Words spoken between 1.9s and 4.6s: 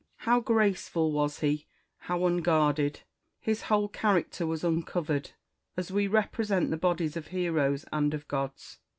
how unguarded! His whole character